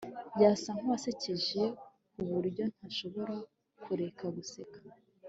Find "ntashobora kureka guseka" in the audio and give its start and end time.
2.73-4.79